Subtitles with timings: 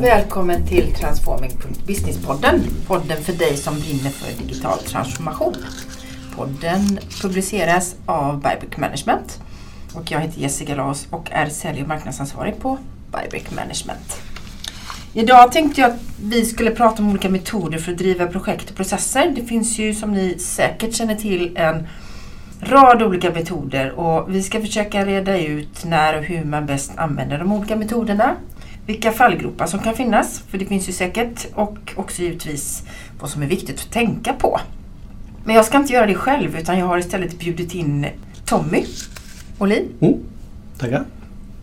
[0.00, 2.60] välkommen till Transforming.businesspodden.
[2.86, 5.54] Podden Podden för dig som brinner för digital transformation.
[6.36, 9.40] Podden publiceras av Bybrick Management
[9.94, 12.78] och jag heter Jessica Laos och är sälj och marknadsansvarig på
[13.12, 14.20] Bybrick Management.
[15.12, 18.76] Idag tänkte jag att vi skulle prata om olika metoder för att driva projekt och
[18.76, 19.32] processer.
[19.36, 21.88] Det finns ju som ni säkert känner till en
[22.60, 27.38] rad olika metoder och vi ska försöka reda ut när och hur man bäst använder
[27.38, 28.36] de olika metoderna.
[28.86, 32.82] Vilka fallgropar som kan finnas, för det finns ju säkert, och också givetvis
[33.20, 34.60] vad som är viktigt att tänka på.
[35.44, 38.06] Men jag ska inte göra det själv utan jag har istället bjudit in
[38.44, 38.84] Tommy
[39.58, 39.88] Olin.
[40.00, 40.14] Mm.
[40.78, 41.04] Tackar.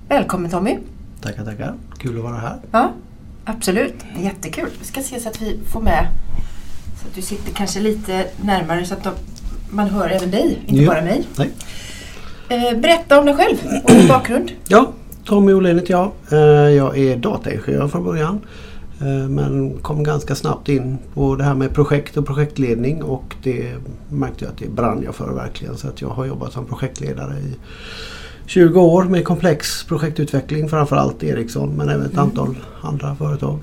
[0.08, 0.78] Välkommen Tommy!
[1.22, 1.74] Tackar, tackar.
[1.98, 2.56] Kul att vara här.
[2.72, 2.92] Ja,
[3.46, 3.96] absolut.
[4.20, 4.70] Jättekul.
[4.80, 6.08] Vi ska se så att vi får med
[7.02, 9.14] så att du sitter kanske lite närmare så att de,
[9.70, 10.88] man hör även dig, inte Jo.
[10.92, 11.24] bara mig.
[11.38, 11.50] Nej.
[12.50, 14.52] Eh, berätta om dig själv och din bakgrund.
[14.68, 14.92] Ja,
[15.26, 16.12] Tommy Olin heter jag.
[16.32, 16.40] Eh,
[16.76, 18.40] Jag är dataingenjör från början.
[19.02, 23.72] eh, Men kom ganska snabbt in på det här med projekt och projektledning och det
[24.10, 25.78] märkte jag att det brann jag för verkligen.
[25.78, 27.56] Så att jag har jobbat som projektledare i
[28.46, 33.60] 20 år med komplex projektutveckling, framförallt Ericsson men även ett antal andra företag.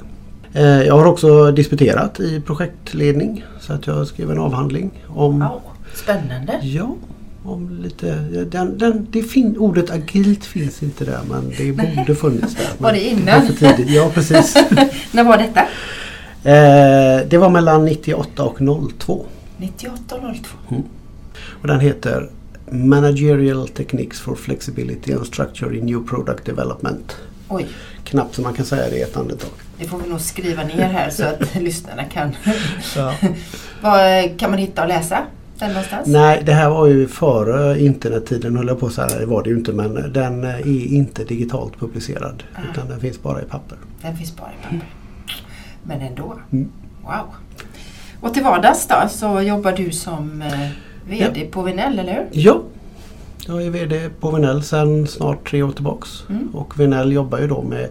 [0.53, 5.61] Eh, Jag har också disputerat i projektledning så att jag skrev en avhandling om Wow,
[5.95, 6.59] spännande.
[6.63, 6.95] Ja,
[7.45, 8.15] om lite,
[8.51, 12.69] den, den, det fin, ordet agilt finns inte där men det borde funnits där.
[12.79, 13.47] Var det innan?
[13.61, 13.75] var.
[13.89, 14.55] Ja precis.
[15.13, 15.61] När var detta?
[16.51, 18.59] eh, det var mellan 98 och
[18.99, 19.27] 02.
[19.57, 20.37] 98 och
[20.69, 20.83] 02.
[21.61, 22.31] Och den heter
[22.71, 27.17] Managerial Techniques for Flexibility and Structure in New Product Development.
[27.49, 27.67] Oj,
[28.05, 29.51] Knappt så man kan säga det i ett andetag.
[29.79, 32.37] det får vi nog skriva ner här så att lyssnarna kan...
[32.97, 33.15] Ja.
[33.81, 35.23] Vad kan man hitta och läsa
[35.61, 36.09] den någonstans?
[36.09, 39.19] Nej, det här var ju före internettiden höll jag på att säga.
[39.19, 42.43] Det var det ju inte men den är inte digitalt publicerad.
[42.71, 43.79] Utan den finns bara i papper.
[44.03, 44.89] Den finns bara i papper.
[45.83, 46.35] Men ändå.
[46.53, 46.69] Mm.
[47.03, 47.35] Wow.
[48.21, 50.69] Och till vardags då så jobbar du som eh,
[51.09, 52.27] VD på Vinell, eller hur?
[52.31, 52.63] Ja,
[53.47, 56.09] jag är VD på Vinell sedan snart tre år tillbaks.
[56.29, 56.49] Mm.
[56.55, 57.89] Och Vinell jobbar ju då med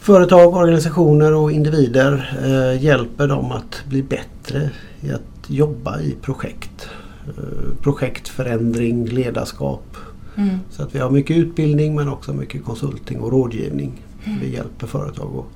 [0.00, 2.38] företag, organisationer och individer.
[2.44, 4.70] Eh, hjälper dem att bli bättre
[5.00, 6.88] i att jobba i projekt.
[7.28, 9.96] Eh, projektförändring, ledarskap.
[10.36, 10.58] Mm.
[10.70, 13.92] Så att vi har mycket utbildning men också mycket konsulting och rådgivning.
[14.40, 15.46] Vi hjälper företag att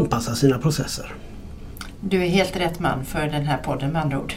[0.00, 1.14] anpassa sina processer.
[2.00, 4.34] Du är helt rätt man för den här podden med andra ord.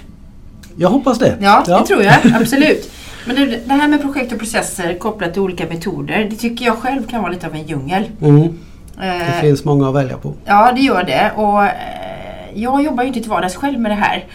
[0.77, 1.37] Jag hoppas det.
[1.41, 2.15] Ja, det tror jag.
[2.41, 2.91] Absolut.
[3.27, 6.77] Men det, det här med projekt och processer kopplat till olika metoder, det tycker jag
[6.77, 8.03] själv kan vara lite av en djungel.
[8.21, 8.57] Mm,
[8.97, 10.33] det Eh, finns många att välja på.
[10.45, 11.31] Ja, det gör det.
[11.35, 11.71] Och eh,
[12.55, 14.25] jag jobbar ju inte till vardags själv med det här.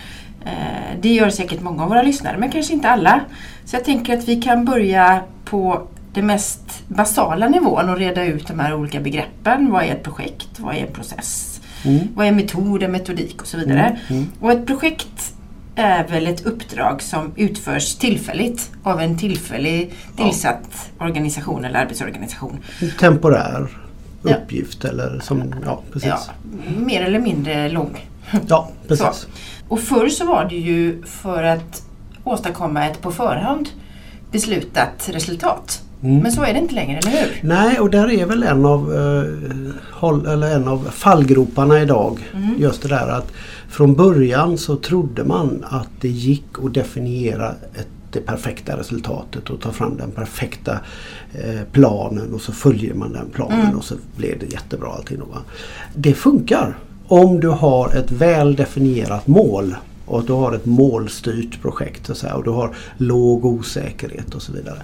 [0.44, 3.20] Eh, det gör säkert många av våra lyssnare, men kanske inte alla.
[3.64, 8.48] Så jag tänker att vi kan börja på den mest basala nivån och reda ut
[8.48, 9.70] de här olika begreppen.
[9.72, 10.48] Vad är ett projekt?
[10.58, 11.60] Vad är en process?
[11.84, 12.08] Mm.
[12.14, 13.80] Vad är metod, en metodik och så vidare.
[13.80, 14.26] Mm, mm.
[14.40, 15.32] Och ett projekt
[15.76, 20.24] är väl ett uppdrag som utförs tillfälligt av en tillfällig Ja.
[20.24, 22.58] tillsatt organisation eller arbetsorganisation.
[23.00, 23.80] Temporär Ja.
[24.28, 26.08] Uppgift eller som, ja precis.
[26.08, 26.20] Ja,
[26.76, 28.08] mer eller mindre lång.
[28.48, 29.26] Ja, precis.
[29.68, 31.82] Och förr så var det ju för att
[32.24, 33.68] åstadkomma ett på förhand
[34.30, 35.82] beslutat resultat.
[36.02, 36.18] Mm.
[36.18, 37.40] Men så är det inte längre, eller hur?
[37.42, 38.94] Nej, och där är väl en av,
[40.02, 42.18] eh, eller en av fallgroparna idag.
[42.34, 42.54] Mm.
[42.58, 43.32] Just det där att
[43.68, 49.60] från början så trodde man att det gick att definiera ett, det perfekta resultatet och
[49.60, 50.78] ta fram den perfekta
[51.34, 53.76] eh, planen och så följer man den planen Mm.
[53.78, 55.18] och så blir det jättebra allting.
[55.18, 55.42] Va?
[55.94, 56.78] Det funkar
[57.08, 62.14] om du har ett väl definierat mål och att du har ett målstyrt projekt så
[62.14, 64.82] säga, och du har låg osäkerhet och så vidare.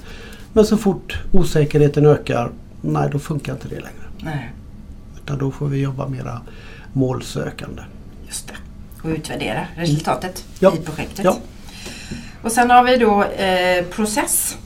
[0.52, 2.50] Men så fort osäkerheten ökar,
[2.80, 4.06] nej då funkar inte det längre.
[4.22, 4.52] Nej,
[5.24, 6.40] Utan då får vi jobba mera
[6.92, 7.82] målsökande.
[8.26, 8.54] just det.
[9.02, 10.72] Och utvärdera resultatet Ja.
[10.74, 11.24] i projektet.
[11.24, 11.36] Ja.
[12.42, 14.56] Och sen har vi då eh, process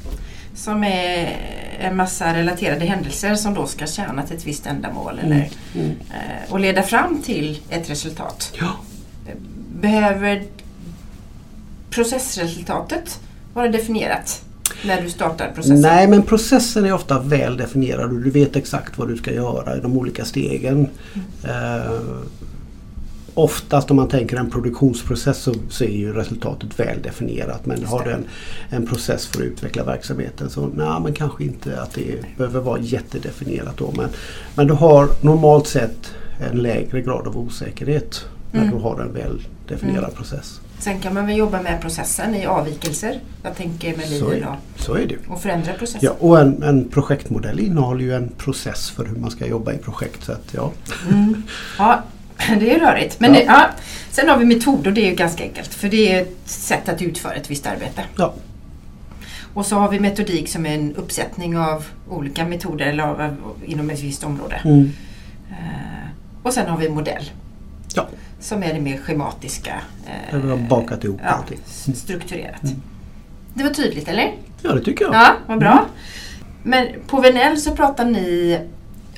[0.55, 1.37] som är
[1.81, 5.91] en massa relaterade händelser som då ska tjäna till ett visst ändamål eller, Mm.
[5.91, 8.53] eh, och leda fram till ett resultat.
[8.61, 8.73] Ja.
[9.81, 10.43] Behöver
[11.91, 13.21] processresultatet
[13.55, 14.43] vara definierat
[14.85, 15.81] när du startar processen?
[15.81, 19.77] Nej men processen är ofta väl definierad och du vet exakt vad du ska göra
[19.77, 20.89] i de olika stegen.
[21.45, 22.01] Eh,
[23.37, 27.67] oftast om man tänker en produktionsprocess så, så är ju resultatet väl definierat.
[27.67, 28.25] Men har du en,
[28.71, 32.81] en process för att utveckla verksamheten så nej, men kanske inte att det behöver vara
[32.81, 33.93] jättedefinierat då.
[33.97, 34.09] Men,
[34.55, 36.11] men du har normalt sett
[36.51, 38.75] en lägre grad av osäkerhet när Mm.
[38.77, 40.17] du har en väl definierad Mm.
[40.17, 40.61] process.
[40.79, 43.21] Sen kan man väl jobba med processen i avvikelser.
[43.43, 44.47] Jag tänker med Så är, liv
[44.77, 45.17] så är det.
[45.29, 46.01] och förändra processen.
[46.03, 49.79] Ja, och en, en projektmodell innehåller ju en process för hur man ska jobba i
[49.79, 50.25] projekt.
[50.25, 50.73] Så att, ja.
[51.11, 51.43] Mm.
[51.79, 52.03] Ja,
[52.61, 53.21] det är rörigt.
[53.21, 53.39] Men Ja.
[53.41, 53.67] Det, ja.
[54.11, 55.75] Sen har vi metod och det är ju ganska enkelt.
[55.75, 58.03] För det är ett sätt att utföra ett visst arbete.
[58.17, 58.35] Ja.
[59.55, 63.37] Och så har vi metodik som är en uppsättning av olika metoder eller av, av,
[63.67, 64.61] inom ett visst område.
[64.65, 64.93] Mm.
[65.51, 66.09] Eh,
[66.43, 67.31] och sen har vi modell.
[67.95, 68.09] Ja.
[68.41, 69.75] Som är det mer schematiska.
[70.07, 71.59] eh, Där vi har bakat ihop ja, allting.
[71.67, 72.63] s- strukturerat.
[72.63, 72.83] Mm.
[73.55, 74.35] Det var tydligt eller?
[74.63, 75.15] Ja, det tycker jag.
[75.15, 75.87] Ja, vad bra.
[76.63, 78.61] Men på Venell så pratar ni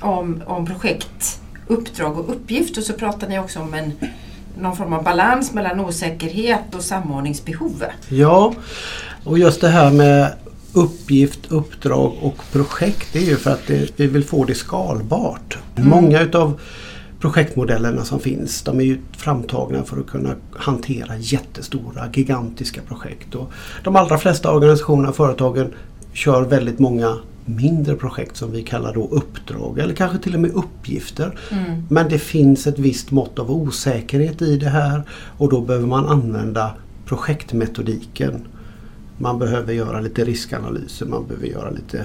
[0.00, 1.37] om, om projekt,
[1.68, 3.92] uppdrag och uppgift och så pratar ni också om en,
[4.60, 7.84] någon form av balans mellan osäkerhet och samordningsbehov.
[8.08, 8.54] Ja,
[9.24, 10.32] och just det här med
[10.72, 15.58] uppgift, uppdrag och projekt det är ju för att det, vi vill få det skalbart.
[15.76, 15.90] Mm.
[15.90, 16.60] Många utav
[17.20, 23.34] projektmodellerna som finns de är ju framtagna för att kunna hantera jättestora, gigantiska projekt.
[23.34, 23.52] Och
[23.84, 25.74] de allra flesta organisationer och företagen
[26.12, 27.16] kör väldigt många
[27.48, 31.38] mindre projekt som vi kallar då uppdrag eller kanske till och med uppgifter.
[31.52, 31.82] Mm.
[31.90, 35.02] Men det finns ett visst mått av osäkerhet i det här
[35.38, 36.74] och då behöver man använda
[37.04, 38.46] projektmetodiken.
[39.18, 41.98] Man behöver göra lite riskanalyser, man behöver göra lite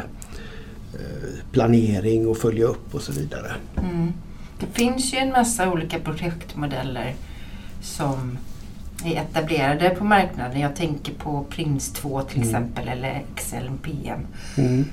[0.93, 3.51] eh, planering och följa upp och så vidare.
[3.77, 4.13] Mm.
[4.59, 7.15] Det finns ju en massa olika projektmodeller
[7.81, 8.37] som
[9.05, 10.59] är etablerade på marknaden.
[10.59, 12.49] Jag tänker på Prins2 till Mm.
[12.49, 14.19] exempel eller Excel PM.
[14.57, 14.85] Mm.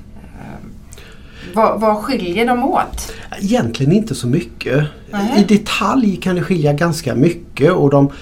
[1.55, 3.13] Vad, vad skiljer dem åt?
[3.41, 4.85] Egentligen inte så mycket.
[5.11, 5.41] Nej.
[5.41, 8.13] I detalj kan det skilja ganska mycket och de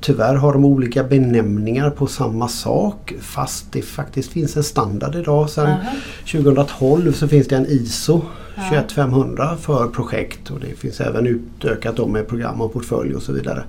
[0.00, 5.50] Tyvärr har de olika benämningar på samma sak fast det faktiskt finns en standard idag.
[5.50, 5.90] Sedan Aha.
[6.32, 8.22] 2012 så finns det en ISO
[8.58, 8.68] Ja.
[8.70, 13.32] 21500 för projekt och det finns även utökat då med program och portfölj och så
[13.32, 13.64] vidare.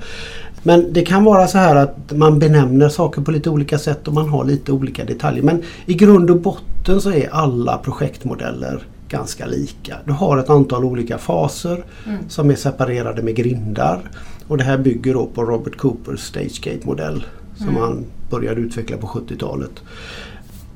[0.63, 4.13] Men det kan vara så här att man benämner saker på lite olika sätt och
[4.13, 5.43] man har lite olika detaljer.
[5.43, 9.95] Men i grund och botten så är alla projektmodeller ganska lika.
[10.05, 12.29] Du har ett antal olika faser Mm.
[12.29, 13.99] som är separerade med grindar.
[14.47, 17.23] Och det här bygger då på Robert Coopers StageGate-modell
[17.57, 17.81] som Mm.
[17.81, 19.71] han började utveckla på 70-talet.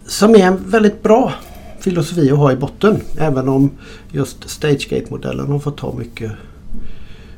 [0.06, 1.34] Som är en väldigt bra
[1.80, 3.00] filosofi att ha i botten.
[3.18, 3.70] Även om
[4.12, 6.32] just StageGate-modellen har fått ta mycket,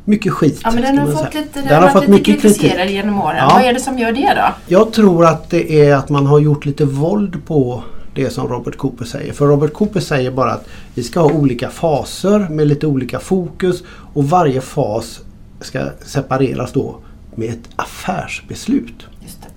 [0.05, 0.59] mycket skit.
[0.63, 2.41] Ja men den har fått lite, den Den har fått mycket kritik.
[2.61, 3.37] kritiserad genom åren.
[3.37, 3.49] Ja.
[3.53, 4.53] Vad är det som gör det då?
[4.67, 7.83] Jag tror att det är att man har gjort lite våld på
[8.15, 9.33] det som Robert Cooper säger.
[9.33, 13.83] För Robert Cooper säger bara att vi ska ha olika faser med lite olika fokus
[14.13, 15.19] och varje fas
[15.61, 16.95] ska separeras då
[17.35, 19.07] med ett affärsbeslut.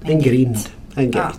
[0.02, 0.56] Det, En grind,
[0.94, 1.10] en Ja.
[1.22, 1.38] gate.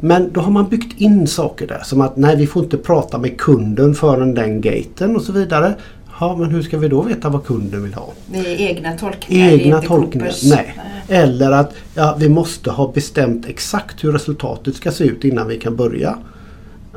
[0.00, 3.18] Men då har man byggt in saker där som att nej vi får inte prata
[3.18, 5.74] med kunden förrän den gaten och så vidare.
[6.20, 8.12] Ja men hur ska vi då veta vad kunden vill ha?
[8.26, 9.46] Det är egna tolkningar.
[9.46, 10.26] det är Egna inte tolkningar.
[10.26, 10.50] Coopers.
[10.50, 10.78] Nej.
[11.08, 15.58] Eller att ja, vi måste ha bestämt exakt hur resultatet ska se ut innan vi
[15.58, 16.18] kan börja.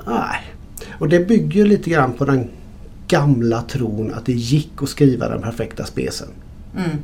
[0.08, 0.42] Nej.
[1.00, 2.50] Och det bygger lite grann på den
[3.08, 6.28] gamla tron att det gick att skriva den perfekta specen.
[6.78, 6.98] Mm.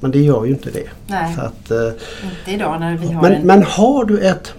[0.00, 0.88] Men det gör ju inte det.
[1.06, 1.86] Nej, Så att, eh,
[2.24, 3.46] inte idag när vi har men, en...
[3.46, 4.54] men har du ett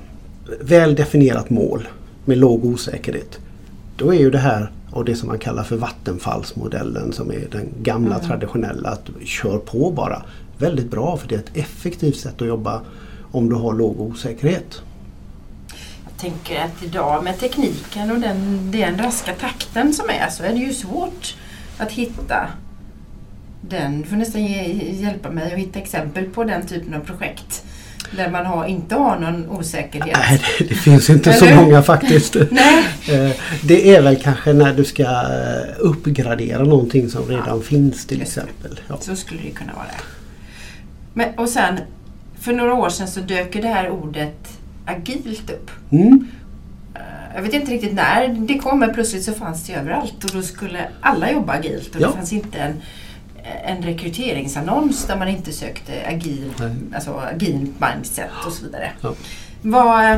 [0.62, 1.88] väl definierat mål
[2.26, 3.40] med låg osäkerhet.
[3.98, 7.70] Då är ju det här och det som man kallar för vattenfallsmodellen som är den
[7.82, 8.28] gamla Mm.
[8.28, 10.24] traditionella att kör på bara.
[10.58, 12.82] Väldigt bra för det är ett effektivt sätt att jobba
[13.32, 14.82] om du har låg osäkerhet.
[16.04, 20.50] Jag tänker att idag med tekniken och den, den raska takten som är så är
[20.54, 21.36] det ju svårt
[21.78, 22.48] att hitta
[23.62, 24.02] den.
[24.02, 27.64] Du får nästan ge, hjälpa mig att hitta exempel på den typen av projekt.
[28.18, 30.18] Där man har, inte har någon osäkerhet.
[30.18, 32.36] Nej, det, det finns inte så många faktiskt.
[32.52, 32.84] Nej.
[33.12, 33.32] Eh,
[33.64, 38.20] Det är väl kanske när du ska eh, uppgradera någonting som redan Ja, finns till
[38.20, 38.80] just exempel.
[38.88, 38.98] Ja.
[39.02, 39.86] Så skulle det kunna vara.
[41.14, 41.80] Men, och sen,
[42.40, 44.48] för några år sedan så dök det här ordet
[44.86, 45.72] agilt upp.
[45.92, 46.28] Mm.
[46.96, 47.02] Eh,
[47.36, 50.42] Jag vet inte riktigt när det kom men plötsligt så fanns det överallt och då
[50.42, 52.08] skulle alla jobba agilt och Ja.
[52.08, 52.74] det fanns inte en,
[53.66, 56.72] en rekryteringsannons där man inte sökte agil, Nej.
[56.96, 58.92] alltså agilt mindset och så vidare.
[59.02, 59.14] Ja.
[59.62, 60.18] Vad,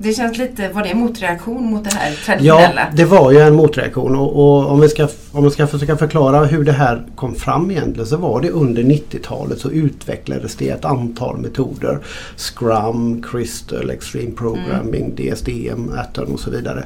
[0.00, 2.86] det känns lite, var det en motreaktion mot det här Ja, traditionella?
[2.96, 6.44] det var ju en motreaktion och, och om, vi ska, om vi ska försöka förklara
[6.44, 10.84] hur det här kom fram egentligen så var det under 90-talet så utvecklades det ett
[10.84, 11.98] antal metoder.
[12.36, 16.84] Scrum, Crystal, Extreme Programming, DSDM, Atom och så vidare.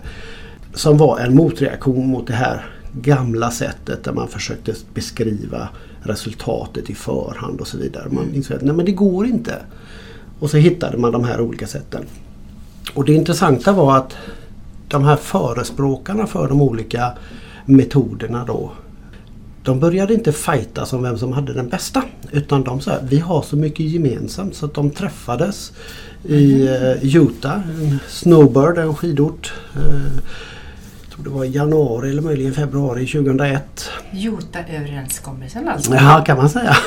[0.74, 5.68] Som var en motreaktion mot det här gamla sättet där man försökte beskriva
[6.02, 8.08] resultatet i förhand och så vidare.
[8.10, 8.34] Man Mm.
[8.36, 9.54] insåg att nej men det går inte.
[10.40, 12.04] Och så hittade man de här olika sätten.
[12.94, 14.16] Och det intressanta var att
[14.88, 17.12] de här förespråkarna för de olika
[17.64, 18.72] metoderna då.
[19.62, 22.02] de började inte fighta som vem som hade den bästa.
[22.32, 25.72] Utan de sa vi har så mycket gemensamt så att de träffades
[26.24, 29.52] i eh, Utah, en snowbird, en skidort.
[31.22, 33.62] Tror det var januari eller möjligen februari 2001.
[34.12, 35.94] Jota-överenskommelsen alltså?
[35.94, 36.76] Ja, kan man säga.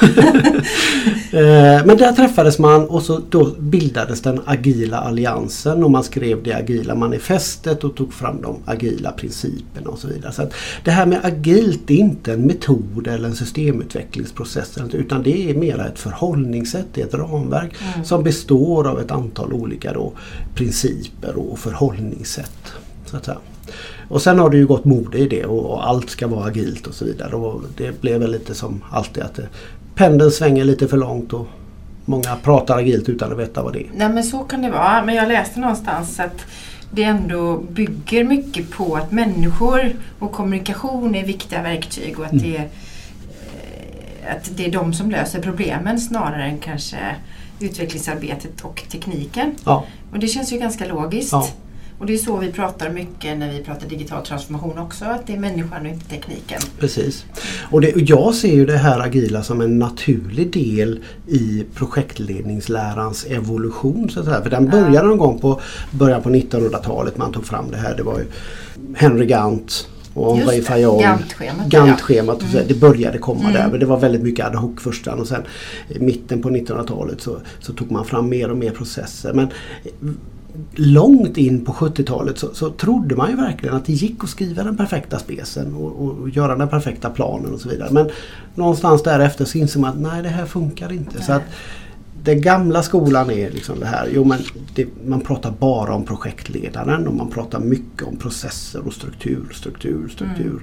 [1.34, 6.44] Eh, Men där träffades man och så då bildades den agila alliansen och man skrev
[6.44, 10.32] det agila manifestet och tog fram de agila principerna och så vidare.
[10.32, 15.50] Så att det här med agilt är inte en metod eller en systemutvecklingsprocess utan det
[15.50, 18.06] är mera ett förhållningssätt, det är ett ramverk Mm.
[18.06, 20.14] som består av ett antal olika då,
[20.56, 22.74] principer och förhållningssätt.
[23.06, 23.38] Så att säga.
[24.14, 26.88] Och sen har det ju gått mode i det och, och allt ska vara agilt
[26.88, 27.36] och så vidare.
[27.36, 29.48] Och det blev väl lite som alltid att det,
[29.96, 31.48] pendeln svänger lite för långt och
[32.06, 33.90] många pratar agilt utan att veta vad det är.
[33.96, 35.06] Nej men så kan det vara.
[35.06, 36.46] Men jag läste någonstans att
[36.92, 42.44] det ändå bygger mycket på att människor och kommunikation är viktiga verktyg och att, Mm.
[42.44, 42.70] det, är,
[44.26, 46.98] eh, att det är de som löser problemen snarare än kanske
[47.60, 49.56] utvecklingsarbetet och tekniken.
[49.66, 51.32] Ja, Och det känns ju ganska logiskt.
[51.32, 51.48] Ja.
[52.04, 55.34] Och det är så vi pratar mycket när vi pratar digital transformation också, att det
[55.34, 56.62] är människan och inte tekniken.
[56.80, 57.26] precis.
[57.72, 64.10] Och, det, jag ser ju det här agila som en naturlig del i projektledningslärans evolution.
[64.10, 64.42] Så att säga.
[64.42, 67.96] För den började någon gång på början på 1900-talet man tog fram det här.
[67.98, 68.26] Det var ju
[68.96, 71.02] Henry Gant och Fayol.
[71.02, 72.36] Gantt-schemat, Gantt-schemat.
[72.36, 72.68] och så- Mm.
[72.68, 73.54] Det började komma Mm.
[73.54, 75.42] där men det var väldigt mycket ad hoc först och sen
[75.90, 79.34] i mitten på 1900-talet så, så tog man fram mer och mer processer.
[79.34, 79.48] Men
[80.76, 84.64] långt in på 70-talet så, så trodde man ju verkligen att det gick att skriva
[84.64, 87.90] den perfekta specen och, och, göra den perfekta planen och så vidare.
[87.92, 88.10] Men
[88.56, 91.22] någonstans därefter så inser man att nej det här funkar inte.
[91.22, 91.38] Så Nej.
[91.38, 91.44] att
[92.24, 94.40] den gamla skolan är liksom det här, jo men
[94.76, 100.08] det, man pratar bara om projektledaren och man pratar mycket om processer och struktur, struktur,
[100.08, 100.50] struktur.
[100.50, 100.62] Mm.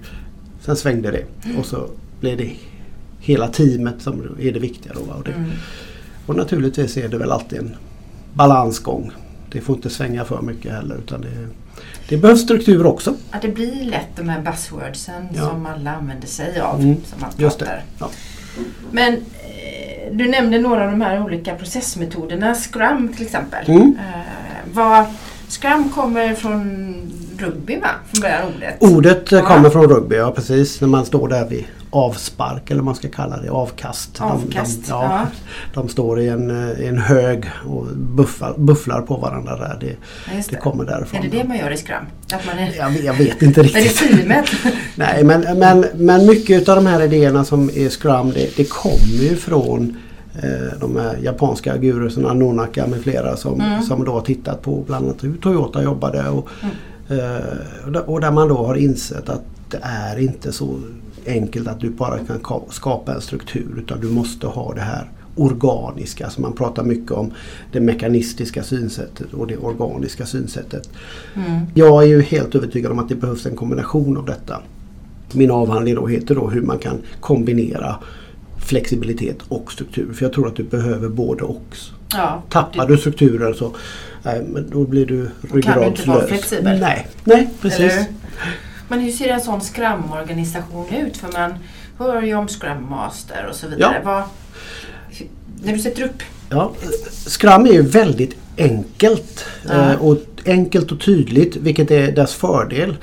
[0.60, 1.24] Sen svängde det
[1.58, 1.86] och så
[2.20, 2.52] blev det
[3.18, 4.92] hela teamet som är det viktiga.
[4.94, 5.12] Då?
[5.12, 5.50] Och, det, Mm.
[6.26, 7.76] och naturligtvis är det väl alltid en
[8.34, 9.12] balansgång.
[9.52, 11.48] Det får inte svänga för mycket heller utan det,
[12.08, 13.14] det behövs struktur också.
[13.30, 15.48] Ja, det blir lätt de här buzzwordsen Ja.
[15.48, 16.80] som alla använder sig av.
[16.80, 17.82] Mm, Som man Just pratar.
[17.98, 18.10] Ja.
[18.92, 22.54] Men eh, du nämnde några av de här olika processmetoderna.
[22.54, 23.70] Scrum till exempel.
[23.70, 23.96] Mm.
[23.98, 24.20] Eh,
[24.72, 25.04] vad,
[25.48, 26.94] Scrum kommer från
[27.38, 27.88] rugby va?
[28.12, 28.76] Från början ordet.
[28.82, 29.42] Ordet Ja.
[29.42, 30.80] kommer från rugby, ja precis.
[30.80, 34.14] När man står där vid avspark eller vad man ska kalla det, avkast.
[34.18, 35.26] De- Avkast, De, ja,
[35.74, 39.76] de står i en, eh, i en hög och buffar, bufflar på varandra där.
[39.80, 39.92] Det, Ja,
[40.36, 40.56] det det.
[40.56, 41.20] kommer därifrån.
[41.20, 42.04] Är det det man gör i Scrum?
[42.32, 44.18] Att man är, Jag, jag vet inte är det riktigt.
[44.18, 44.46] teamet?
[44.94, 49.22] Nej men, men, men mycket av de här idéerna som är Scrum det, det kommer
[49.30, 49.96] ju från
[50.42, 53.82] eh, de här japanska gurusarna Nonaka med flera som, Mm.
[53.82, 56.74] som då har tittat på bland annat hur Toyota jobbade och, Mm.
[57.94, 60.78] eh, och där man då har insett att det är inte så
[61.30, 65.10] enkelt att du bara kan ka- skapa en struktur utan du måste ha det här
[65.36, 66.30] organiska.
[66.30, 67.32] Så man pratar mycket om
[67.72, 70.90] det mekanistiska synsättet och det organiska synsättet.
[71.34, 71.60] Mm.
[71.74, 74.60] Jag är ju helt övertygad om att det behövs en kombination av detta.
[75.32, 77.96] Min avhandling då heter då hur man kan kombinera
[78.66, 80.12] flexibilitet och struktur.
[80.12, 81.62] För jag tror att du behöver både och.
[82.12, 83.72] Ja, Tappar du strukturen så
[84.22, 85.30] nej, då blir du
[85.62, 86.28] kan du inte vara ryggradslös.
[86.28, 86.80] flexibel.
[86.80, 87.80] Nej, nej precis.
[87.80, 88.04] Eller?
[88.90, 91.16] Men hur ser en sån Scrum-organisation ut?
[91.16, 91.54] För man
[91.98, 94.00] hör ju om Scrum Master och så vidare.
[94.04, 94.22] Vad,
[95.62, 96.72] när du sätter upp Ja,
[97.26, 99.44] Scrum är ju väldigt enkelt.
[99.68, 99.90] Ja.
[99.92, 100.16] eh, Och
[100.46, 102.96] enkelt och tydligt vilket är dess fördel.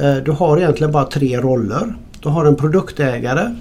[0.00, 1.94] Eh, Du har egentligen bara tre roller.
[2.20, 3.54] Du har en produktägare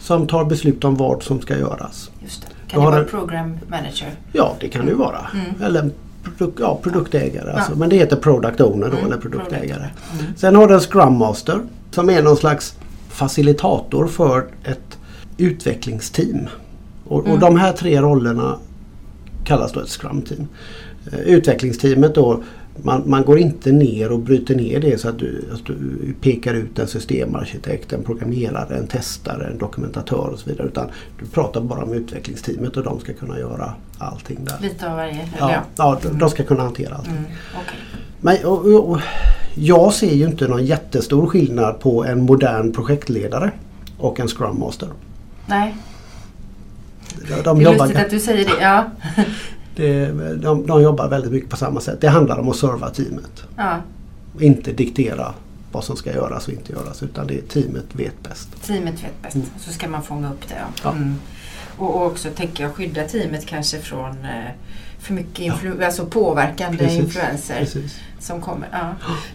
[0.00, 2.10] som tar beslut om vad som ska göras.
[2.22, 2.48] Just det.
[2.68, 4.10] Kan det har vara du- program manager?
[4.32, 5.26] Ja det kan det ju vara.
[5.34, 5.62] Mm.
[5.62, 5.92] Eller en
[6.24, 7.50] produk, ja, produktägare.
[7.50, 7.56] Ja.
[7.56, 9.90] Alltså, men det heter product owner då Mm, eller produktägare.
[10.20, 10.24] Mm.
[10.36, 12.76] Sen har du en Scrum Master som är någon slags
[13.08, 14.98] facilitator för ett
[15.36, 16.38] utvecklingsteam.
[17.04, 17.40] Och, och Mm.
[17.40, 18.56] de här tre rollerna
[19.44, 20.46] kallas då ett Scrum-team.
[21.12, 22.42] Eh, Utvecklingsteamet då,
[22.82, 25.76] man, man går inte ner och bryter ner det så att du, att du
[26.20, 30.66] pekar ut en systemarkitekt, en programmerare, en testare, en dokumentatör och så vidare.
[30.66, 30.86] Utan
[31.20, 34.56] du pratar bara om utvecklingsteamet och de ska kunna göra allting där.
[34.60, 35.28] Lite av varje?
[35.38, 35.60] Ja, ja.
[35.76, 37.06] ja, de- de ska kunna hantera allt.
[37.08, 37.24] Mm.
[37.54, 37.78] okej.
[38.20, 39.00] Men, och, och, och,
[39.54, 43.50] jag ser ju inte någon jättestor skillnad på en modern projektledare
[43.98, 44.88] och en Scrum Master.
[45.46, 45.76] Nej,
[47.28, 48.60] De, de, det är lustigt att du säger det.
[48.60, 48.84] Ja.
[49.76, 50.06] De,
[50.42, 52.00] de, de jobbar väldigt mycket på samma sätt.
[52.00, 53.42] Det handlar om att serva teamet.
[53.56, 53.76] ja.
[54.40, 55.34] Inte diktera
[55.72, 58.48] vad som ska göras och inte göras utan det är teamet vet bäst.
[58.66, 59.34] Teamet vet bäst.
[59.34, 59.46] Mm.
[59.58, 60.54] Så ska man fånga upp det.
[60.58, 60.66] Ja.
[60.84, 60.90] Ja.
[60.90, 61.14] Mm.
[61.78, 64.50] Och, och också tänker jag skydda teamet kanske från eh,
[64.98, 66.98] för mycket influ- alltså påverkande Precis.
[67.00, 67.98] influenser Precis.
[68.18, 68.68] som kommer.
[68.72, 68.88] Ja.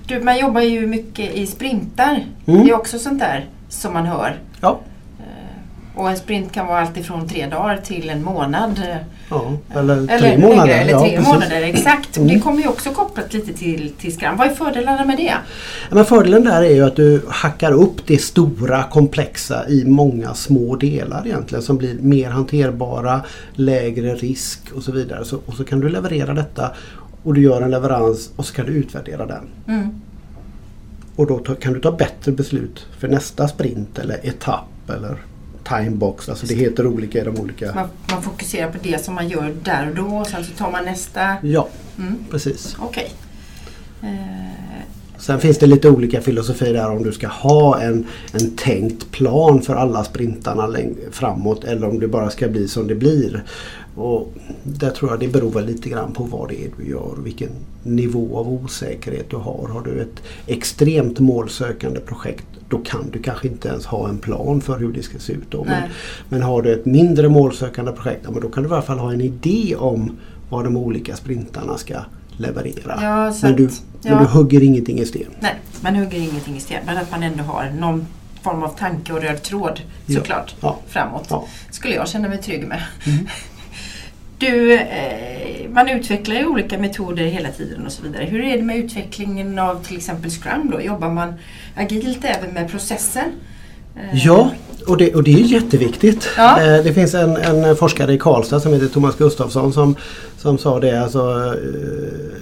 [0.08, 2.25] Du, man jobbar ju mycket i sprintar.
[2.46, 2.63] Mm.
[2.65, 4.39] Det är också sånt där som man hör.
[4.62, 4.79] Ja,
[5.96, 8.81] Och en sprint kan vara allt ifrån tre dagar till en månad.
[9.29, 10.65] Ja, eller, Eller tre månader.
[10.65, 11.33] längre, eller ja, tre precis.
[11.33, 12.17] månader, exakt.
[12.17, 12.27] Mm.
[12.27, 14.38] Det kommer ju också kopplat lite till, till Scrum.
[14.38, 15.24] Vad är fördelarna med det?
[15.89, 20.33] Ja, men fördelen där är ju att du hackar upp det stora komplexa i många
[20.33, 23.21] små delar egentligen som blir mer hanterbara,
[23.53, 25.25] lägre risk och så vidare.
[25.25, 26.71] Så, och så kan du leverera detta
[27.24, 29.43] och du gör en leverans och så kan du utvärdera den.
[29.67, 29.89] Mm.
[31.15, 35.17] Och då kan du ta bättre beslut för nästa sprint eller etapp eller
[35.69, 36.29] timebox.
[36.29, 37.73] Alltså det heter olika i de olika...
[37.75, 40.71] Man, man fokuserar på det som man gör där och då och sen så tar
[40.71, 41.35] man nästa.
[41.43, 41.67] Ja,
[41.99, 42.15] Mm.
[42.31, 42.75] precis.
[42.79, 43.11] Okej.
[44.03, 44.09] Eh,
[45.17, 49.61] Sen finns det lite olika filosofier där om du ska ha en, en tänkt plan
[49.61, 50.75] för alla sprintarna
[51.11, 53.43] framåt eller om det bara ska bli som det blir.
[53.95, 54.33] Och
[54.63, 57.25] där tror jag det beror väl lite grann på vad det är du gör och
[57.25, 57.49] vilken
[57.83, 59.67] nivå av osäkerhet du har.
[59.67, 64.61] Har du ett extremt målsökande projekt då kan du kanske inte ens ha en plan
[64.61, 65.51] för hur det ska se ut.
[65.51, 65.63] Då.
[65.63, 65.83] Men,
[66.29, 68.99] men har du ett mindre målsökande projekt ja, men då kan du i alla fall
[68.99, 70.17] ha en idé om
[70.49, 71.93] vad de olika sprintarna ska
[72.38, 72.99] leverera.
[73.01, 74.19] Ja, men, du, att- men ja.
[74.19, 75.31] du hugger ingenting i sten.
[75.39, 78.05] nej, man hugger ingenting i sten men att man ändå har någon
[78.43, 80.15] form av tanke och röd tråd Ja.
[80.19, 80.77] såklart Ja.
[80.88, 81.27] framåt.
[81.29, 81.47] Ja.
[81.71, 82.81] Skulle jag känna mig trygg med.
[83.05, 83.27] Mm.
[84.39, 88.24] Du, eh, man utvecklar ju olika metoder hela tiden och så vidare.
[88.25, 90.81] Hur är det med utvecklingen av till exempel Scrum då?
[90.81, 91.34] Jobbar man
[91.75, 93.25] agilt även med processen?
[93.96, 94.51] Eh, Ja,
[94.88, 96.29] och det, och det är jätteviktigt.
[96.38, 96.62] Ja.
[96.62, 99.96] Eh, Det finns en, en forskare i Karlstad som heter Thomas Gustafsson som,
[100.38, 101.03] som sa det.
[101.03, 101.53] Alltså,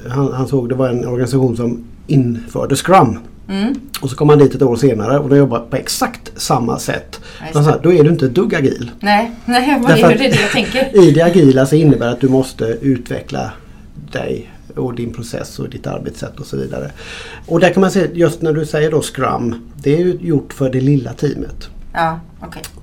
[0.10, 3.20] han, han såg det var en organisation som införde Scrum.
[3.50, 3.76] Mm.
[4.02, 7.20] Och så kom han dit ett år senare och de jobbar på exakt samma sätt.
[7.54, 8.92] Sa, då är du inte ett dugg agil.
[9.00, 11.04] Nej, nej vad Därför är det, det jag tänker?
[11.04, 13.52] I det agila så innebär det att du måste utveckla
[14.12, 16.92] dig och din process och ditt arbetssätt och så vidare.
[17.46, 20.54] Och där kan man se, just när du säger då Scrum, det är ju gjort
[20.54, 21.70] för det lilla teamet.
[21.98, 22.20] Ja.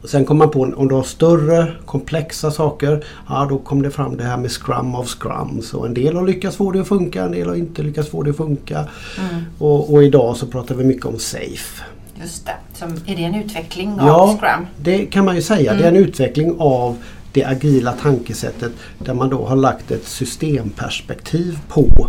[0.03, 3.91] Och Sen kommer man på om du har större komplexa saker, ja då kom det
[3.91, 5.75] fram det här med Scrum of Scrums.
[5.75, 8.23] Och en del har lyckats få det att funka, en del har inte lyckats få
[8.23, 8.79] det att funka.
[9.19, 9.45] Mm.
[9.59, 11.85] Och, och idag så pratar vi mycket om SAFE.
[12.21, 12.57] Just det.
[12.73, 14.67] Som, är det en utveckling av Ja, Scrum?
[14.77, 15.75] det kan man ju säga.
[15.75, 16.97] Det är en utveckling av
[17.33, 22.09] det agila tankesättet där man då har lagt ett systemperspektiv på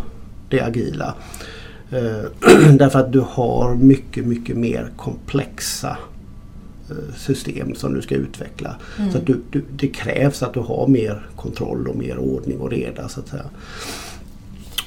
[0.49, 1.13] det agila.
[1.91, 5.97] Eh, därför att du har mycket, mycket mer komplexa
[7.17, 8.75] system som du ska utveckla.
[9.11, 12.71] Så att du, du, det krävs att du har mer kontroll och mer ordning och
[12.71, 13.45] reda så att säga.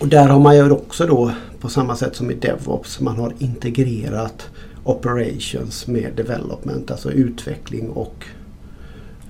[0.01, 3.33] Och där har man ju också då på samma sätt som i DevOps man har
[3.39, 4.49] integrerat
[4.85, 8.25] operations med development, alltså utveckling och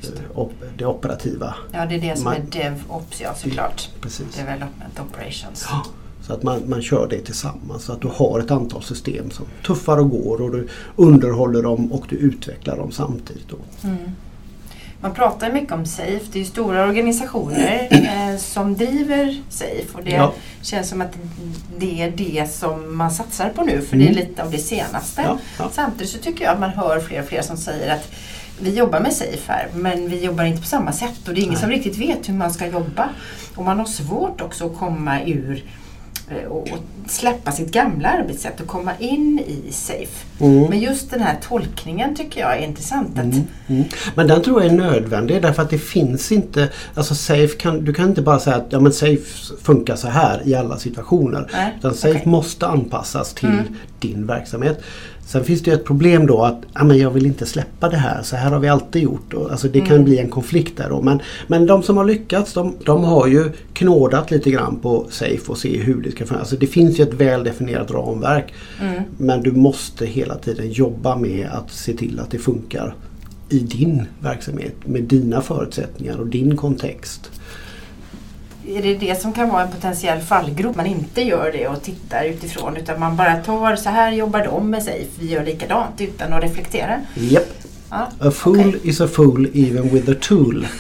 [0.03, 0.47] eh,
[0.79, 1.55] det operativa.
[1.73, 3.89] Ja, det är det som Man- är DevOps, ja såklart.
[4.01, 4.37] Precis.
[4.37, 5.67] Development Operations.
[5.71, 5.87] Ja,
[6.29, 9.47] Så att man, man kör det tillsammans så att du har ett antal system som
[9.67, 13.47] tuffar och går och du underhåller dem och du utvecklar dem samtidigt.
[13.85, 13.97] Mm.
[15.01, 16.21] Man pratar mycket om SAFE.
[16.33, 17.89] Det är stora organisationer
[18.33, 19.85] eh, som driver SAFE.
[19.93, 20.33] Och det Ja.
[20.63, 21.13] känns som att
[21.79, 23.81] det är det som man satsar på nu.
[23.81, 24.27] För det är Mm.
[24.29, 25.23] lite av det senaste.
[25.23, 25.69] Ja, ja.
[25.73, 28.11] Samtidigt så tycker jag att man hör fler och fler som säger att
[28.61, 31.43] vi jobbar med SAFE här men vi jobbar inte på samma sätt och det är
[31.43, 31.61] ingen Nej.
[31.63, 33.09] som riktigt vet hur man ska jobba.
[33.55, 35.65] Och man har svårt också att komma ur
[36.49, 40.25] och och släppa sitt gamla arbetssätt och komma in i SAFE.
[40.41, 40.71] Mm.
[40.71, 43.19] Men just den här tolkningen tycker jag är intressant.
[43.19, 43.85] Mm, mm.
[44.15, 47.95] Men den tror jag är nödvändig därför att det finns inte, alltså safe kan, du
[47.95, 51.49] kan inte bara säga att ja, men safe funkar så här i alla situationer.
[51.53, 52.29] Nej, Utan safe okej.
[52.29, 53.65] måste anpassas till Mm.
[54.01, 54.81] din verksamhet.
[55.29, 58.23] Sen finns det ett problem då att ja, men jag vill inte släppa det här,
[58.23, 59.35] så här har vi alltid gjort.
[59.35, 60.05] Och, alltså det kan Mm.
[60.05, 61.03] bli en konflikt där då.
[61.03, 65.53] Men, men de som har lyckats de, de har ju knådat lite grann på safe
[65.53, 66.41] och se hur det ska fungera.
[66.41, 68.55] Alltså det finns ju ett väl definierat ramverk.
[68.81, 69.03] Mm.
[69.17, 72.95] Men du måste hela tiden jobba med att se till att det funkar
[73.49, 77.31] i din verksamhet med dina förutsättningar och din kontext.
[78.77, 80.77] Är det det som kan vara en potentiell fallgrop?
[80.77, 84.71] Man inte gör det och tittar utifrån utan man bara tar så här jobbar de
[84.71, 87.01] med sig, vi gör likadant utan att reflektera.
[87.15, 87.49] Japp.
[87.91, 88.81] Ja, A fool okej.
[88.83, 90.67] is a fool even with a tool.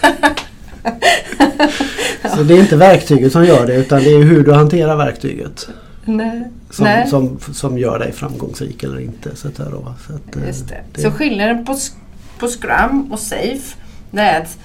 [2.36, 5.68] Så det är inte verktyget som gör det utan det är hur du hanterar verktyget
[6.04, 6.42] Nej.
[6.70, 7.08] som, Nej.
[7.08, 9.36] som, som gör dig framgångsrik eller inte.
[9.36, 9.94] Så då.
[10.06, 10.80] Så, att, eh, det.
[10.92, 11.76] det- Så skillnaden på,
[12.38, 13.76] på Scrum och Safe
[14.10, 14.58] det är att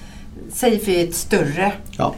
[0.52, 2.14] Safe är ett större Ja.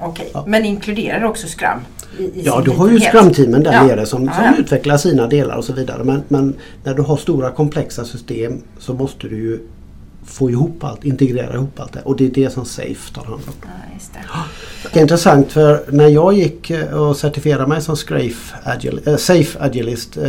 [0.00, 0.44] okej, Ja.
[0.46, 1.78] men inkluderar också Scrum.
[2.18, 3.00] I, i Ja, du har ju.
[3.00, 3.82] Scrum-teamen där Ja.
[3.82, 4.52] nere som, som ja.
[4.58, 6.04] utvecklar sina delar och så vidare.
[6.04, 6.54] Men, men
[6.84, 9.58] när du har stora komplexa system så måste du ju
[10.24, 12.00] få ihop allt, integrera ihop allt det.
[12.04, 13.54] Och det är det som Safe tar hand om.
[14.12, 14.88] Det.
[14.92, 17.96] Det är intressant för när jag gick eh, och certifierade mig som
[18.64, 20.22] Agil, äh, Safe Agilist eh,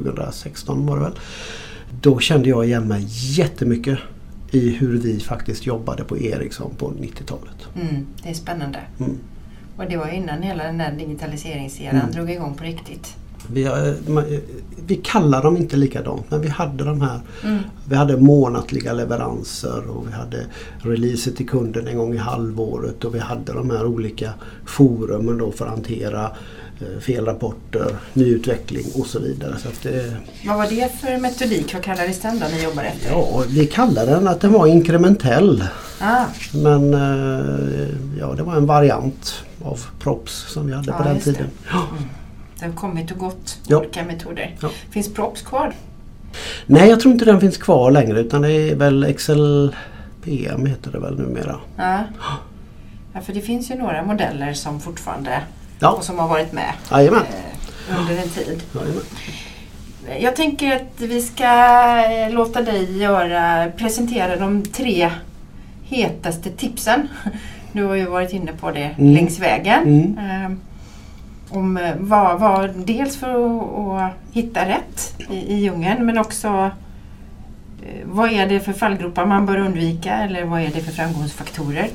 [0.00, 1.12] 2016 var det väl.
[2.00, 3.98] Då kände jag igen mig jättemycket
[4.50, 7.68] i hur vi faktiskt jobbade på Ericsson på 90-talet.
[7.74, 8.78] Mm, det är spännande.
[9.00, 9.18] Mm.
[9.76, 12.10] Och det var innan hela den där digitaliseringseran Mm.
[12.12, 13.16] drog igång på riktigt.
[13.52, 14.40] Vi, har- ma-
[14.86, 17.58] vi kallar dem inte likadant men vi hade de här Mm.
[17.88, 20.46] Vi hade månatliga leveranser och vi hade
[20.78, 24.30] releaser till kunden en gång i halvåret och vi hade de här olika
[24.66, 26.30] forumen då för att hantera
[26.80, 29.56] eh, felrapporter, nyutveckling och så vidare.
[29.58, 30.12] Så det,
[30.46, 31.74] Vad var det för metodik?
[31.74, 33.10] Vad kallades den då ni jobbade efter?
[33.10, 35.64] ja, vi kallade den att den var inkrementell.
[36.00, 37.88] Ah, Men eh,
[38.20, 41.32] ja, det var en variant av props som vi hade Ja, på den just det.
[41.32, 41.50] tiden.
[42.58, 43.78] det har kommit och gått Ja.
[43.78, 44.56] olika metoder.
[44.60, 44.70] Ja.
[44.90, 45.74] Finns props kvar?
[46.66, 49.76] Nej, jag tror inte den finns kvar längre utan det är väl Excel
[50.24, 51.56] PM heter det väl numera.
[51.76, 52.04] Ja.
[53.12, 55.40] ja, för det finns ju några modeller som fortfarande
[55.80, 57.22] Ja, och som har varit med jajamän.
[57.90, 58.62] eh, under en tid.
[58.74, 59.02] jajamän.
[60.20, 61.44] Jag tänker att vi ska
[62.12, 65.10] eh, låta dig göra, presentera de tre
[65.84, 67.08] hetaste tipsen.
[67.72, 69.14] Du har ju varit inne på det Mm.
[69.14, 69.82] längs vägen.
[69.82, 70.18] Mm.
[70.18, 70.50] Eh,
[71.56, 76.70] om eh, vad, vad, dels för att, att hitta rätt i, i djungeln men också
[78.04, 81.88] vad är det för fallgropar man bör undvika eller vad är det för framgångsfaktorer?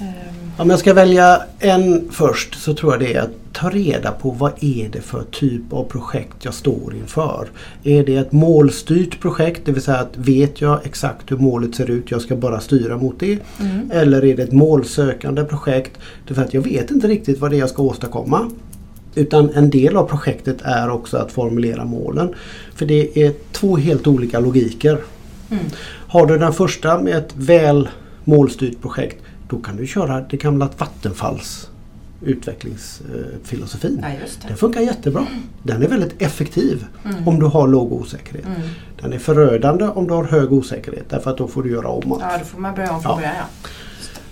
[0.00, 4.12] Eh, Om jag ska välja en först så tror jag det är att ta reda
[4.12, 7.48] på vad är det för typ av projekt jag står inför.
[7.82, 11.90] Är det ett målstyrt projekt, det vill säga att vet jag exakt hur målet ser
[11.90, 13.38] ut, jag ska bara styra mot det.
[13.60, 13.90] Mm.
[13.92, 17.50] Eller är det ett målsökande projekt, det är för att jag vet inte riktigt vad
[17.50, 18.50] det är jag ska åstadkomma.
[19.14, 22.34] Utan en del av projektet är också att formulera målen.
[22.74, 24.98] För det är två helt olika logiker.
[25.50, 25.64] Mm.
[26.08, 27.88] Har du den första med ett väl
[28.24, 31.68] målstyrt projekt då kan du köra det gamla Vattenfalls
[32.22, 34.00] utvecklingsfilosofin.
[34.02, 34.26] Ja.
[34.48, 35.26] Den funkar jättebra.
[35.62, 37.28] Den är väldigt effektiv Mm.
[37.28, 38.46] om du har låg osäkerhet.
[38.46, 38.60] Mm.
[39.00, 42.12] Den är förödande om du har hög osäkerhet därför att då får du göra om
[42.12, 42.22] allt.
[42.22, 43.16] Ja, då får man börja om från Ja.
[43.16, 43.34] början.
[43.38, 43.68] Ja.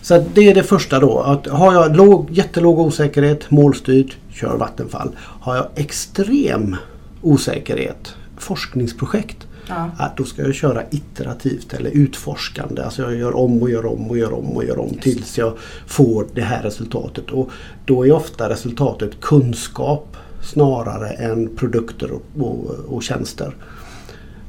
[0.03, 1.19] Så det är det första då.
[1.21, 5.17] Att har jag låg, jättelåg osäkerhet, målstyrt, kör Vattenfall.
[5.19, 6.77] Har jag extrem
[7.23, 10.11] osäkerhet, forskningsprojekt, Ja.
[10.17, 12.83] Då ska jag köra iterativt eller utforskande.
[12.83, 15.03] Alltså jag gör om och gör om och gör om och gör om Just.
[15.03, 15.53] tills jag
[15.87, 17.31] får det här resultatet.
[17.31, 17.51] Och
[17.85, 23.55] då är ofta resultatet kunskap snarare än produkter och, och, och tjänster.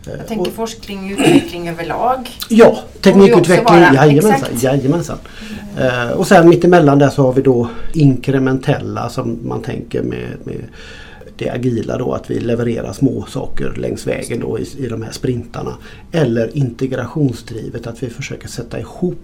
[0.05, 2.29] Jag tänker och, forskning och utveckling överlag.
[2.49, 4.49] ja, teknikutveckling, jajamensan.
[4.61, 5.17] jajamensan.
[5.77, 10.63] Eh, och sen mittemellan där så har vi då inkrementella som man tänker med, med
[11.39, 15.11] det agila då att vi levererar små saker längs vägen då i, i de här
[15.11, 15.77] sprintarna.
[16.11, 19.19] Eller integrationsdrivet att vi försöker sätta ihop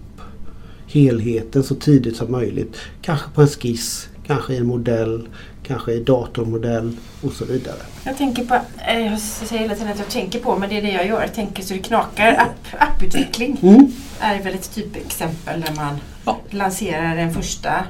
[0.88, 2.76] helheten så tidigt som möjligt.
[3.02, 5.28] Kanske på en skiss, kanske i en modell,
[5.64, 7.78] kanske i datormodell och så vidare.
[8.06, 8.56] Jag tänker på,
[8.88, 11.22] eh, jag säger hela tiden att jag tänker på, men det är det jag gör.
[11.22, 12.34] Jag tänker så det knakar.
[12.34, 13.92] App, apputveckling Mm.
[14.20, 16.40] är väl ett typexempel där man Ja.
[16.50, 17.86] lanserar den första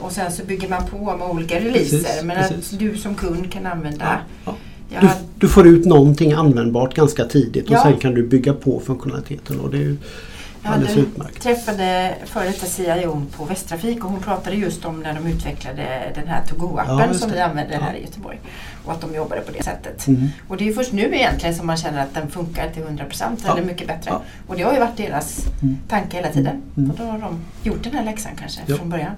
[0.00, 1.98] och sen så bygger man på med olika releaser.
[1.98, 2.72] Precis, men precis.
[2.72, 4.04] att du som kund kan använda.
[4.04, 4.54] Ja, ja.
[4.88, 5.08] Jag Du,
[5.38, 7.82] du får ut någonting användbart ganska tidigt och Ja.
[7.82, 9.96] sen kan du bygga på funktionaliteten och det är ju
[10.62, 11.42] Jag alldeles utmärkt.
[11.42, 16.26] träffade före detta CIO på Västtrafik och hon pratade just om när de utvecklade den
[16.28, 18.38] här To-Go-appen som vi använder här i Göteborg.
[18.84, 20.06] Och att de jobbade på det sättet.
[20.06, 20.28] Mm.
[20.48, 23.52] Och det är först nu egentligen som man känner att den funkar till 100% Ja.
[23.52, 24.12] eller mycket bättre.
[24.46, 25.76] Och det har ju varit deras Mm.
[25.88, 26.62] tanke hela tiden.
[26.76, 26.90] Mm.
[26.90, 29.12] Och då har de gjort den här läxan kanske från början.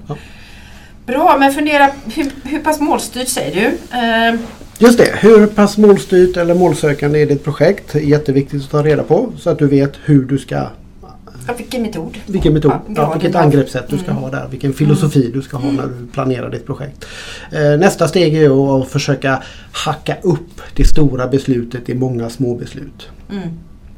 [1.09, 3.66] Bra, men fundera hur, hur pass målstyrt säger du?
[3.99, 4.40] Eh,
[4.79, 7.94] Just det, hur pass målstyrt eller målsökande är ditt projekt?
[7.94, 12.18] Jätteviktigt att ta reda på så att du vet hur du ska ja, vilken metod?
[12.27, 14.23] vilken metod, Ja, ja, vilket angreppssätt du ska Mm.
[14.23, 17.05] ha där, vilken filosofi du ska ha när du planerar ditt projekt.
[17.53, 19.42] Eh, nästa steg är att försöka
[19.73, 23.09] hacka upp det stora beslutet i många små beslut.
[23.31, 23.49] Mm.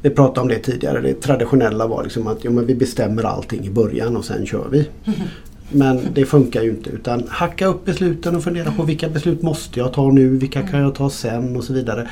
[0.01, 1.01] Vi pratade om det tidigare.
[1.01, 4.67] Det traditionella var liksom att jo, men vi bestämmer allting i början och sen kör
[4.71, 4.87] vi.
[5.71, 9.79] Men det funkar ju inte utan hacka upp besluten och fundera på vilka beslut måste
[9.79, 12.09] jag ta nu, vilka kan jag ta sen och så vidare.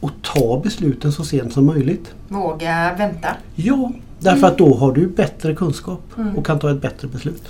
[0.00, 2.14] Och ta besluten så sent som möjligt.
[2.28, 3.28] Våga vänta.
[3.54, 6.36] Ja, därför att då har du bättre kunskap Mm.
[6.36, 7.42] och kan ta ett bättre beslut.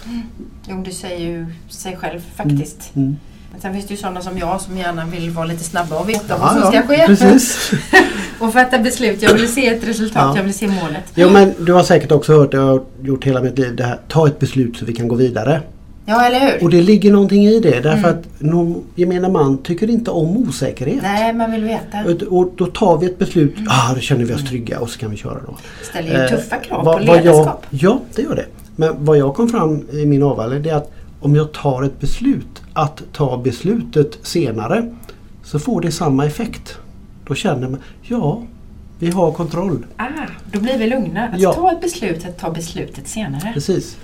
[0.68, 2.96] Jo, det säger ju sig själv faktiskt.
[2.96, 3.16] Mm.
[3.52, 6.08] Men sen finns det ju sådana som jag som gärna vill vara lite snabba och
[6.08, 7.06] veta Ja, vad som ja, ska ske.
[7.06, 7.70] Precis.
[8.40, 9.22] och fatta beslut.
[9.22, 10.36] Jag vill se ett resultat, Ja.
[10.36, 11.04] jag vill se målet.
[11.14, 13.84] Jo men du har säkert också hört, det jag har gjort hela mitt liv, det
[13.84, 15.60] här ta ett beslut så vi kan gå vidare.
[16.06, 16.64] Ja, eller hur?
[16.64, 18.10] Och det ligger någonting i det därför Mm.
[18.10, 21.02] att någon gemene man tycker inte om osäkerhet.
[21.02, 22.26] Nej, man vill veta.
[22.30, 25.10] Och- då tar vi ett beslut, ah, då känner vi oss trygga och så kan
[25.10, 25.56] vi köra då.
[25.82, 27.66] ställer ju Eh, tuffa krav vad- på vad jag- ledarskap.
[27.70, 28.46] Ja, det gör det.
[28.76, 32.00] Men vad jag kom fram i min avhandling det är att om jag tar ett
[32.00, 34.94] beslut att ta beslutet senare
[35.44, 36.78] så får det samma effekt.
[37.26, 38.42] Då känner man, ja
[38.98, 39.86] Vi har kontroll.
[39.96, 40.06] Ah,
[40.52, 41.28] då blir vi lugna.
[41.28, 41.52] Att Ja.
[41.52, 43.50] ta ett beslut, att ta beslutet senare.
[43.54, 43.96] Precis.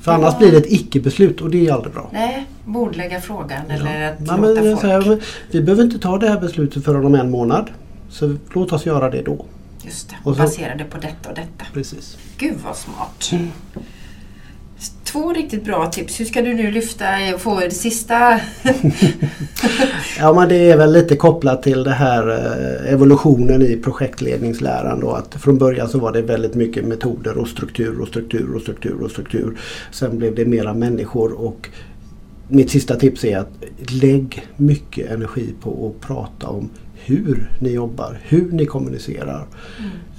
[0.00, 2.10] För annars blir det ett icke-beslut och det är aldrig bra.
[2.12, 5.06] Nej, bordlägga frågan eller att Ja, låta men, folk...
[5.06, 7.70] men vi behöver inte ta det här beslutet förrän om en månad.
[8.10, 9.44] Så låt oss göra det då.
[9.84, 11.64] Just det, Och så- baserade på detta och detta.
[11.72, 12.18] Precis.
[12.38, 13.30] Gud vad smart.
[15.12, 16.20] Två riktigt bra tips.
[16.20, 18.40] Hur ska du nu lyfta och få det sista?
[20.18, 25.10] Ja men det är väl lite kopplat till det här eh, evolutionen i projektledningsläran då
[25.10, 29.02] att från början så var det väldigt mycket metoder och struktur och struktur och struktur
[29.02, 29.58] och struktur.
[29.92, 31.68] Sen blev det mera människor och
[32.48, 33.50] mitt sista tips är att
[33.90, 36.70] lägg mycket energi på att prata om
[37.08, 39.46] hur ni jobbar, hur ni kommunicerar.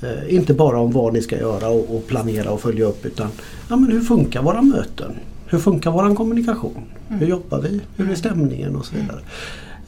[0.01, 3.27] Eh, inte bara om vad ni ska göra och, och planera och följa upp utan
[3.69, 5.11] ja, men hur funkar våra möten?
[5.47, 6.83] Hur funkar våran kommunikation?
[7.07, 7.81] Hur jobbar vi?
[7.97, 9.19] Hur är stämningen och så vidare.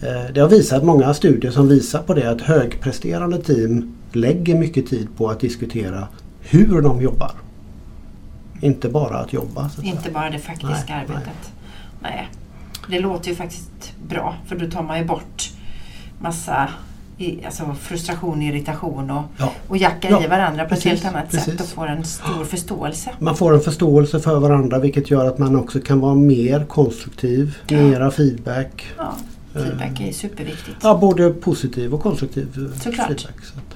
[0.02, 4.88] Eh, Det har visat många studier som visar på det att högpresterande team lägger mycket
[4.88, 6.08] tid på att diskutera
[6.40, 7.32] hur de jobbar.
[8.62, 9.62] Inte bara att jobba.
[9.62, 9.92] Så att säga.
[9.92, 11.52] Inte bara det faktiska Nej, arbetet.
[12.02, 12.28] Nej.
[12.90, 15.50] Det låter ju faktiskt bra för då tar man ju bort
[16.20, 16.70] massa
[17.18, 19.52] i, alltså frustration, irritation och, Ja.
[19.68, 21.62] och jackar Ja, i varandra på precis, ett helt annat sätt precis.
[21.62, 23.10] och får en stor förståelse.
[23.20, 27.58] Man får en förståelse för varandra vilket gör att man också kan vara mer konstruktiv,
[27.68, 27.78] Ja.
[27.78, 28.86] mera feedback.
[28.98, 29.14] Ja,
[29.54, 30.78] feedback är superviktigt.
[30.84, 33.08] Ja, både positiv och konstruktiv Såklart.
[33.08, 33.46] feedback.
[33.46, 33.76] Så att,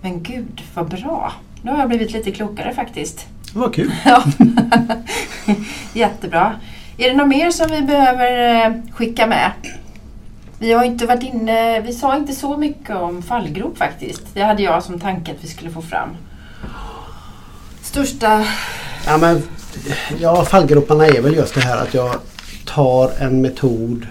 [0.00, 1.32] Men gud vad bra.
[1.62, 3.26] Nu har jag blivit lite klokare faktiskt.
[3.54, 3.92] var kul.
[5.92, 6.52] Jättebra.
[6.98, 9.50] Är det något mer som vi behöver eh, skicka med?
[10.58, 14.22] Vi har inte varit inne, vi sa inte så mycket om fallgrop faktiskt.
[14.34, 16.08] Det hade jag som tanke att vi skulle få fram.
[17.82, 18.44] Största...
[19.06, 19.42] Ja, men,
[20.20, 22.14] ja, fallgroparna är väl just det här att jag
[22.64, 24.06] tar en metod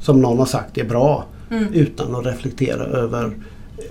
[0.00, 1.72] som någon har sagt är bra Mm.
[1.72, 3.32] utan att reflektera över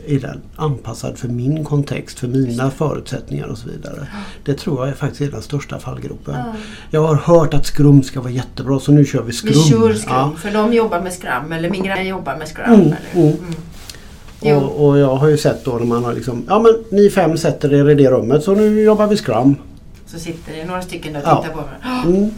[0.08, 4.08] är den anpassad för min kontext, för mina förutsättningar och så vidare.
[4.46, 6.36] Det tror jag faktiskt är den största fallgropen.
[6.36, 6.54] Ja.
[6.90, 9.54] Jag har hört att Scrum ska vara jättebra så nu kör vi Scrum.
[9.54, 10.32] Vi kör Scrum, Ja.
[10.38, 12.74] för de jobbar med Scrum, eller min granne jobbar med Scrum.
[12.74, 13.34] Mm, mm.
[14.42, 14.64] Mm.
[14.64, 17.38] Och, och jag har ju sett då när man har liksom, ja men ni fem
[17.38, 19.56] sätter er i det rummet så nu jobbar vi Scrum.
[20.08, 21.42] Så sitter det några stycken där och Ja.
[21.44, 22.16] tittar på mig.
[22.18, 22.32] Mm.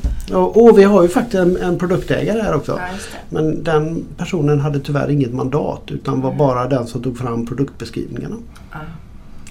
[0.43, 2.79] Och, och vi har ju faktiskt en, en produktägare här också.
[2.81, 2.87] Ja.
[3.29, 8.35] Men den personen hade tyvärr inget mandat utan var bara den som tog fram produktbeskrivningarna.
[8.71, 8.77] Ja.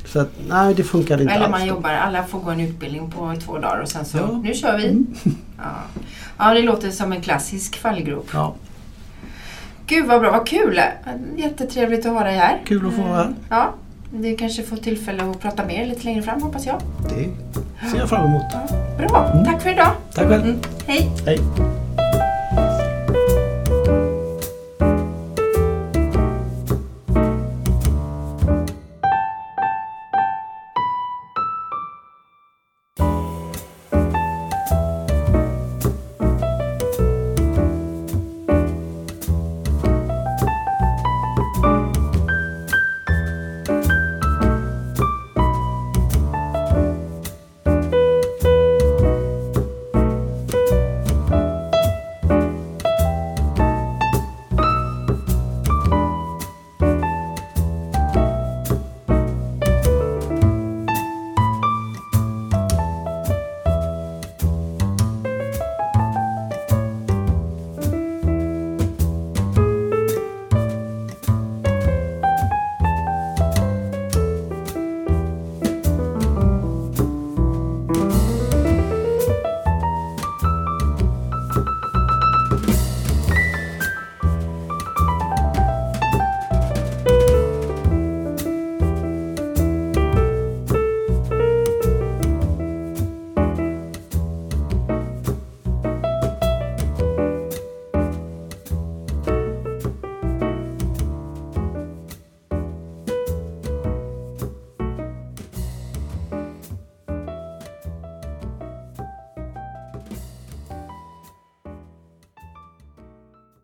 [0.04, 1.50] Så att, nej det funkade inte Eller alls.
[1.58, 4.24] man jobbar, alla får gå en utbildning på två dagar och sen så, Ja.
[4.28, 4.40] Mm.
[4.42, 5.04] nu kör vi.
[5.58, 5.64] Ja.
[6.38, 8.28] ja, det låter som en klassisk fallgrop.
[8.32, 8.54] Ja,
[9.86, 10.80] Gud vad bra, vad kul!
[11.36, 12.62] Jättetrevligt att ha dig här.
[12.66, 13.34] kul att få vara här.
[13.50, 13.74] Ja,
[14.16, 16.80] vi kanske får tillfälle att prata mer lite längre fram hoppas jag.
[17.08, 18.44] Det ser jag fram emot.
[18.98, 19.92] Bra, tack för idag.
[20.14, 20.44] Tack själv.
[20.44, 21.10] Mm, hej!
[21.26, 21.38] Hej!